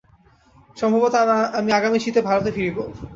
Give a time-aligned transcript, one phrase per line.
[0.77, 1.13] সম্ভবত
[1.59, 2.77] আমি আগামী শীতে ভারতে ফিরিব।